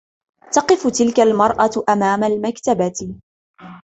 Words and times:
تقف 0.51 0.87
تلك 0.97 1.19
المرأة 1.19 1.69
أمام 1.89 2.23
المكتبة. 2.23 3.15